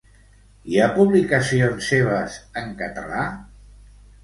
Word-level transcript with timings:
Hi 0.71 0.79
ha 0.79 0.87
publicacions 0.95 1.91
seves 1.93 2.39
en 2.65 2.75
català? 2.83 3.29